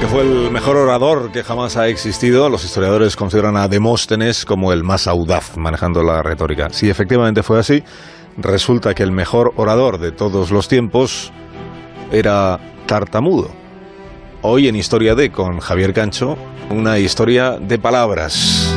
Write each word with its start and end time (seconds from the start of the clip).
Que 0.00 0.08
fue 0.08 0.22
el 0.22 0.50
mejor 0.50 0.76
orador 0.76 1.30
que 1.30 1.44
jamás 1.44 1.76
ha 1.76 1.86
existido. 1.86 2.48
Los 2.48 2.64
historiadores 2.64 3.14
consideran 3.14 3.56
a 3.56 3.68
Demóstenes 3.68 4.44
como 4.44 4.72
el 4.72 4.82
más 4.82 5.06
audaz 5.06 5.56
manejando 5.56 6.02
la 6.02 6.22
retórica. 6.22 6.70
Si 6.70 6.90
efectivamente 6.90 7.44
fue 7.44 7.60
así, 7.60 7.84
resulta 8.36 8.94
que 8.94 9.04
el 9.04 9.12
mejor 9.12 9.52
orador 9.56 9.98
de 9.98 10.10
todos 10.10 10.50
los 10.50 10.66
tiempos 10.66 11.30
era 12.10 12.58
tartamudo. 12.86 13.50
Hoy 14.40 14.66
en 14.66 14.74
Historia 14.74 15.14
de 15.14 15.30
con 15.30 15.60
Javier 15.60 15.92
Cancho, 15.92 16.36
una 16.68 16.98
historia 16.98 17.58
de 17.60 17.78
palabras. 17.78 18.74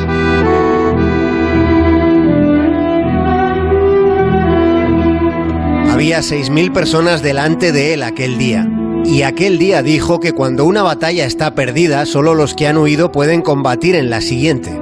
Había 5.90 6.20
6.000 6.20 6.72
personas 6.72 7.22
delante 7.22 7.72
de 7.72 7.94
él 7.94 8.04
aquel 8.04 8.38
día. 8.38 8.68
Y 9.06 9.22
aquel 9.22 9.58
día 9.58 9.82
dijo 9.82 10.18
que 10.20 10.32
cuando 10.32 10.64
una 10.64 10.82
batalla 10.82 11.24
está 11.26 11.54
perdida, 11.54 12.04
solo 12.06 12.34
los 12.34 12.54
que 12.54 12.66
han 12.66 12.76
huido 12.76 13.12
pueden 13.12 13.40
combatir 13.40 13.94
en 13.94 14.10
la 14.10 14.20
siguiente. 14.20 14.78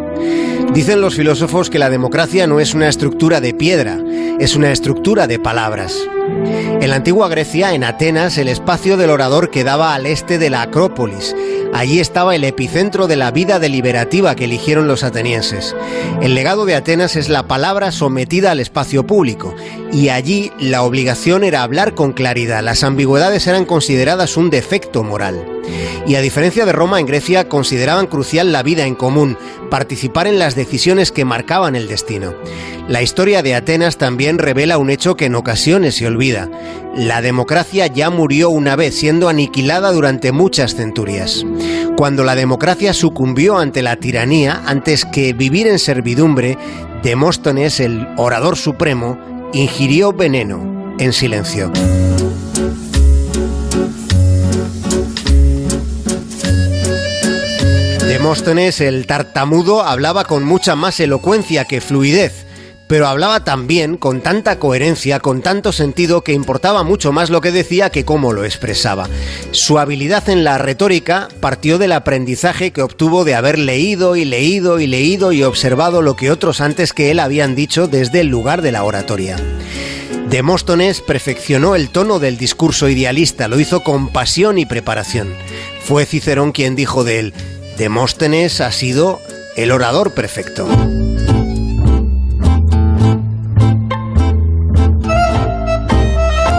Dicen 0.73 1.01
los 1.01 1.15
filósofos 1.15 1.71
que 1.71 1.79
la 1.79 1.91
democracia 1.91 2.47
no 2.47 2.59
es 2.59 2.75
una 2.75 2.89
estructura 2.89 3.41
de 3.41 3.55
piedra, 3.55 4.01
es 4.41 4.57
una 4.57 4.73
estructura 4.73 5.27
de 5.27 5.39
palabras. 5.39 5.97
En 6.81 6.91
la 6.91 6.97
antigua 6.97 7.29
Grecia, 7.29 7.75
en 7.75 7.85
Atenas, 7.85 8.39
el 8.39 8.49
espacio 8.49 8.97
del 8.97 9.11
orador 9.11 9.51
quedaba 9.51 9.95
al 9.95 10.07
este 10.07 10.39
de 10.39 10.51
la 10.51 10.63
Acrópolis. 10.63 11.37
Allí 11.75 11.99
estaba 11.99 12.37
el 12.37 12.45
epicentro 12.45 13.09
de 13.09 13.17
la 13.17 13.33
vida 13.33 13.59
deliberativa 13.59 14.37
que 14.37 14.45
eligieron 14.45 14.87
los 14.87 15.03
atenienses. 15.03 15.75
El 16.23 16.37
legado 16.37 16.67
de 16.67 16.77
Atenas 16.77 17.17
es 17.17 17.29
la 17.29 17.49
palabra 17.49 17.91
sometida 17.91 18.53
al 18.53 18.61
espacio 18.61 19.05
público, 19.09 19.57
y 19.93 20.09
allí 20.09 20.53
la 20.61 20.85
obligación 20.85 21.43
era 21.43 21.65
hablar 21.65 21.95
con 21.95 22.13
claridad. 22.13 22.63
Las 22.63 22.85
ambigüedades 22.85 23.49
eran 23.49 23.65
consideradas 23.65 24.37
un 24.37 24.51
defecto 24.51 25.03
moral. 25.03 25.54
Y 26.07 26.15
a 26.15 26.21
diferencia 26.21 26.67
de 26.67 26.73
Roma, 26.73 27.01
en 27.01 27.07
Grecia 27.07 27.49
consideraban 27.49 28.07
crucial 28.07 28.53
la 28.53 28.63
vida 28.63 28.87
en 28.87 28.95
común, 28.95 29.39
participar 29.71 30.27
en 30.27 30.39
las 30.39 30.55
decisiones 30.55 31.13
que 31.13 31.25
marcaban 31.25 31.77
el 31.77 31.89
destino. 31.89 32.35
La 32.89 33.03
historia 33.03 33.43
de 33.43 33.55
Atenas 33.55 33.97
también 33.97 34.39
revela 34.39 34.79
un 34.79 34.91
hecho 34.91 35.17
que 35.17 35.27
en 35.27 35.35
ocasiones 35.35 35.95
se 35.95 36.07
olvida. 36.07 36.51
La 36.95 37.23
democracia 37.23 37.87
ya 37.87 38.11
murió 38.11 38.51
una 38.51 38.77
vez, 38.77 38.95
siendo 38.95 39.29
aniquilada 39.29 39.91
durante 39.93 40.33
muchas 40.33 40.75
centurias. 40.75 41.45
Cuando 41.97 42.25
la 42.25 42.35
democracia 42.35 42.93
sucumbió 42.93 43.59
ante 43.59 43.83
la 43.83 43.97
tiranía, 43.97 44.63
antes 44.67 45.05
que 45.05 45.33
vivir 45.33 45.67
en 45.67 45.79
servidumbre, 45.79 46.59
Demóstenes, 47.05 47.81
el 47.81 48.09
orador 48.17 48.57
supremo, 48.57 49.19
ingirió 49.53 50.15
veneno 50.15 50.95
en 50.99 51.13
silencio. 51.13 51.71
Demóstenes, 58.35 58.81
el 58.81 59.07
tartamudo, 59.07 59.85
hablaba 59.85 60.25
con 60.25 60.43
mucha 60.43 60.75
más 60.75 60.99
elocuencia 60.99 61.67
que 61.67 61.81
fluidez, 61.81 62.47
pero 62.89 63.07
hablaba 63.07 63.45
también 63.45 63.97
con 63.97 64.23
tanta 64.23 64.59
coherencia, 64.59 65.21
con 65.21 65.41
tanto 65.41 65.71
sentido, 65.71 66.23
que 66.25 66.33
importaba 66.33 66.83
mucho 66.83 67.13
más 67.13 67.31
lo 67.31 67.41
que 67.41 67.53
decía 67.53 67.91
que 67.91 68.05
cómo 68.05 68.33
lo 68.33 68.45
expresaba. 68.45 69.09
Su 69.53 69.79
habilidad 69.79 70.29
en 70.29 70.43
la 70.43 70.59
retórica 70.59 71.29
partió 71.39 71.79
del 71.79 71.93
aprendizaje 71.93 72.73
que 72.73 72.83
obtuvo 72.83 73.23
de 73.23 73.37
haber 73.37 73.57
leído 73.57 74.17
y 74.17 74.25
leído 74.25 74.81
y 74.81 74.89
leído 74.89 75.31
y 75.31 75.45
observado 75.45 76.03
lo 76.03 76.17
que 76.17 76.33
otros 76.33 76.61
antes 76.61 76.93
que 76.93 77.13
él 77.13 77.21
habían 77.21 77.55
dicho 77.55 77.87
desde 77.87 78.19
el 78.19 78.27
lugar 78.27 78.63
de 78.63 78.73
la 78.73 78.83
oratoria. 78.83 79.37
Demóstenes 80.29 81.03
perfeccionó 81.03 81.77
el 81.77 81.91
tono 81.91 82.19
del 82.19 82.37
discurso 82.37 82.89
idealista, 82.89 83.47
lo 83.47 83.61
hizo 83.61 83.85
con 83.85 84.09
pasión 84.09 84.59
y 84.59 84.67
preparación. 84.67 85.33
Fue 85.85 86.07
Cicerón 86.07 86.51
quien 86.51 86.75
dijo 86.75 87.05
de 87.05 87.21
él, 87.21 87.35
Demóstenes 87.77 88.61
ha 88.61 88.71
sido 88.71 89.21
el 89.57 89.73
orador 89.73 90.13
perfecto. 90.13 90.69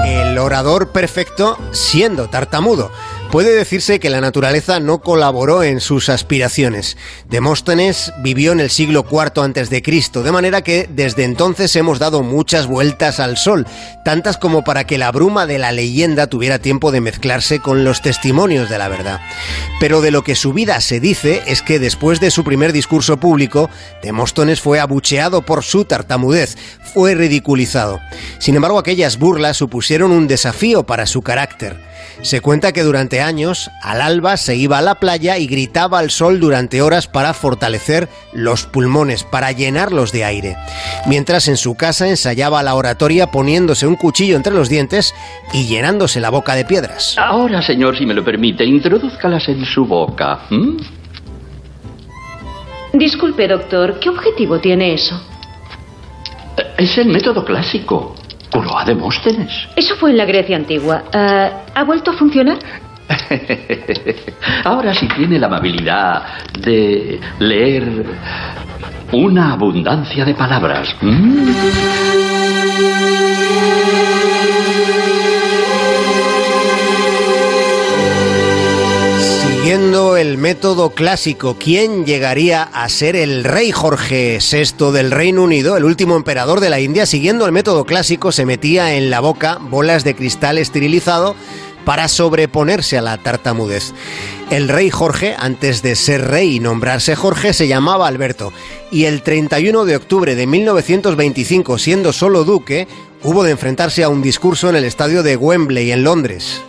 El 0.05 0.37
orador 0.37 0.89
perfecto 0.91 1.57
siendo 1.71 2.29
tartamudo. 2.29 2.91
Puede 3.31 3.53
decirse 3.53 3.99
que 3.99 4.09
la 4.09 4.21
naturaleza 4.21 4.79
no 4.79 5.01
colaboró 5.01 5.61
en 5.61 5.81
sus 5.81 6.07
aspiraciones. 6.07 6.95
Demóstenes 7.29 8.13
vivió 8.23 8.53
en 8.53 8.61
el 8.61 8.69
siglo 8.69 9.05
IV 9.09 9.81
Cristo, 9.83 10.23
de 10.23 10.31
manera 10.31 10.61
que 10.61 10.87
desde 10.89 11.25
entonces 11.25 11.75
hemos 11.75 11.99
dado 11.99 12.23
muchas 12.23 12.67
vueltas 12.67 13.19
al 13.19 13.35
sol, 13.35 13.67
tantas 14.05 14.37
como 14.37 14.63
para 14.63 14.85
que 14.85 14.97
la 14.97 15.11
bruma 15.11 15.45
de 15.45 15.59
la 15.59 15.73
leyenda 15.73 16.27
tuviera 16.27 16.59
tiempo 16.59 16.91
de 16.91 17.01
mezclarse 17.01 17.59
con 17.59 17.83
los 17.83 18.01
testimonios 18.01 18.69
de 18.69 18.77
la 18.77 18.87
verdad. 18.87 19.19
Pero 19.81 19.99
de 19.99 20.11
lo 20.11 20.23
que 20.23 20.35
su 20.35 20.53
vida 20.53 20.79
se 20.79 21.01
dice 21.01 21.43
es 21.45 21.61
que 21.61 21.79
después 21.79 22.19
de 22.21 22.31
su 22.31 22.45
primer 22.45 22.71
discurso 22.71 23.17
público, 23.17 23.69
Demóstenes 24.01 24.61
fue 24.61 24.79
abucheado 24.79 25.41
por 25.41 25.63
su 25.63 25.83
tartamudez, 25.83 26.57
fue 26.93 27.15
ridiculizado. 27.15 27.99
Sin 28.39 28.55
embargo, 28.55 28.79
aquellas 28.79 29.19
burlas 29.19 29.57
supusieron 29.57 30.11
un 30.11 30.27
desafío 30.27 30.85
para 30.85 31.05
su 31.05 31.21
carácter. 31.21 31.94
Se 32.21 32.41
cuenta 32.41 32.71
que 32.71 32.83
durante 32.83 33.21
años, 33.21 33.69
al 33.81 34.01
alba 34.01 34.37
se 34.37 34.55
iba 34.55 34.77
a 34.77 34.81
la 34.81 34.95
playa 34.95 35.37
y 35.37 35.47
gritaba 35.47 35.99
al 35.99 36.11
sol 36.11 36.39
durante 36.39 36.81
horas 36.81 37.07
para 37.07 37.33
fortalecer 37.33 38.09
los 38.33 38.65
pulmones, 38.65 39.23
para 39.23 39.51
llenarlos 39.51 40.11
de 40.11 40.25
aire. 40.25 40.57
Mientras 41.07 41.47
en 41.47 41.57
su 41.57 41.75
casa 41.75 42.07
ensayaba 42.07 42.63
la 42.63 42.75
oratoria 42.75 43.27
poniéndose 43.27 43.87
un 43.87 43.95
cuchillo 43.95 44.35
entre 44.35 44.53
los 44.53 44.69
dientes 44.69 45.13
y 45.53 45.65
llenándose 45.65 46.19
la 46.19 46.29
boca 46.29 46.55
de 46.55 46.65
piedras. 46.65 47.15
Ahora, 47.17 47.61
señor, 47.61 47.97
si 47.97 48.05
me 48.05 48.13
lo 48.13 48.23
permite, 48.23 48.65
introduzcalas 48.65 49.47
en 49.49 49.65
su 49.65 49.85
boca. 49.85 50.41
Disculpe, 52.93 53.47
doctor, 53.47 53.99
¿qué 53.99 54.09
objetivo 54.09 54.59
tiene 54.59 54.93
eso? 54.93 55.21
Es 56.77 56.97
el 56.97 57.07
método 57.07 57.43
clásico. 57.43 58.15
Curó 58.55 58.77
a 58.77 58.85
Demóstenes. 58.85 59.67
Eso 59.75 59.97
fue 59.97 60.11
en 60.11 60.17
la 60.17 60.23
Grecia 60.23 60.55
antigua. 60.55 61.03
Ah, 61.13 61.65
¿Ha 61.73 61.83
vuelto 61.83 62.11
a 62.11 62.13
funcionar? 62.13 62.57
Ahora 64.63 64.93
si 64.93 65.09
tiene 65.09 65.37
la 65.37 65.47
amabilidad 65.47 66.23
de 66.61 67.19
leer 67.39 68.05
una 69.11 69.51
abundancia 69.51 70.23
de 70.23 70.33
palabras. 70.35 70.95
¿m? 71.01 71.53
Método 80.45 80.91
clásico, 80.91 81.57
¿quién 81.59 82.05
llegaría 82.05 82.61
a 82.61 82.87
ser 82.87 83.15
el 83.15 83.43
rey 83.43 83.71
Jorge 83.71 84.37
VI 84.37 84.91
del 84.91 85.09
Reino 85.09 85.41
Unido, 85.41 85.75
el 85.75 85.85
último 85.85 86.15
emperador 86.15 86.59
de 86.59 86.69
la 86.69 86.79
India? 86.79 87.07
Siguiendo 87.07 87.47
el 87.47 87.51
método 87.51 87.83
clásico, 87.83 88.31
se 88.31 88.45
metía 88.45 88.93
en 88.93 89.09
la 89.09 89.21
boca 89.21 89.57
bolas 89.59 90.03
de 90.03 90.15
cristal 90.15 90.59
esterilizado 90.59 91.35
para 91.83 92.07
sobreponerse 92.07 92.95
a 92.95 93.01
la 93.01 93.17
tartamudez. 93.17 93.93
El 94.51 94.69
rey 94.69 94.91
Jorge, 94.91 95.35
antes 95.35 95.81
de 95.81 95.95
ser 95.95 96.27
rey 96.27 96.57
y 96.57 96.59
nombrarse 96.59 97.15
Jorge, 97.15 97.51
se 97.51 97.67
llamaba 97.67 98.07
Alberto, 98.07 98.53
y 98.91 99.05
el 99.05 99.23
31 99.23 99.83
de 99.85 99.95
octubre 99.95 100.35
de 100.35 100.45
1925, 100.45 101.79
siendo 101.79 102.13
solo 102.13 102.43
duque, 102.43 102.87
hubo 103.23 103.43
de 103.43 103.49
enfrentarse 103.49 104.03
a 104.03 104.09
un 104.09 104.21
discurso 104.21 104.69
en 104.69 104.75
el 104.75 104.83
estadio 104.83 105.23
de 105.23 105.37
Wembley, 105.37 105.91
en 105.91 106.03
Londres. 106.03 106.61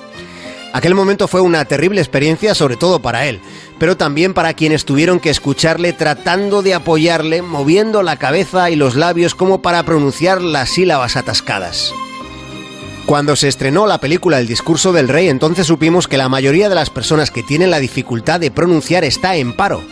Aquel 0.76 0.94
momento 0.94 1.26
fue 1.26 1.40
una 1.40 1.64
terrible 1.64 2.02
experiencia, 2.02 2.54
sobre 2.54 2.76
todo 2.76 3.00
para 3.00 3.24
él, 3.24 3.40
pero 3.78 3.96
también 3.96 4.34
para 4.34 4.52
quienes 4.52 4.84
tuvieron 4.84 5.20
que 5.20 5.30
escucharle 5.30 5.94
tratando 5.94 6.60
de 6.60 6.74
apoyarle, 6.74 7.40
moviendo 7.40 8.02
la 8.02 8.18
cabeza 8.18 8.68
y 8.68 8.76
los 8.76 8.94
labios 8.94 9.34
como 9.34 9.62
para 9.62 9.82
pronunciar 9.84 10.42
las 10.42 10.68
sílabas 10.68 11.16
atascadas. 11.16 11.94
Cuando 13.06 13.36
se 13.36 13.48
estrenó 13.48 13.86
la 13.86 14.00
película 14.00 14.38
El 14.38 14.46
discurso 14.46 14.92
del 14.92 15.08
rey, 15.08 15.28
entonces 15.28 15.66
supimos 15.66 16.08
que 16.08 16.18
la 16.18 16.28
mayoría 16.28 16.68
de 16.68 16.74
las 16.74 16.90
personas 16.90 17.30
que 17.30 17.42
tienen 17.42 17.70
la 17.70 17.80
dificultad 17.80 18.38
de 18.38 18.50
pronunciar 18.50 19.02
está 19.02 19.36
en 19.36 19.56
paro. 19.56 19.82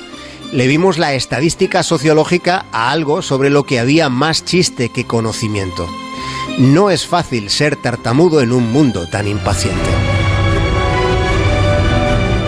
Le 0.52 0.66
vimos 0.66 0.98
la 0.98 1.14
estadística 1.14 1.82
sociológica 1.82 2.66
a 2.72 2.90
algo 2.90 3.22
sobre 3.22 3.48
lo 3.48 3.64
que 3.64 3.78
había 3.78 4.10
más 4.10 4.44
chiste 4.44 4.90
que 4.90 5.06
conocimiento. 5.06 5.88
No 6.58 6.90
es 6.90 7.06
fácil 7.06 7.48
ser 7.48 7.76
tartamudo 7.76 8.42
en 8.42 8.52
un 8.52 8.70
mundo 8.70 9.08
tan 9.08 9.26
impaciente. 9.26 10.13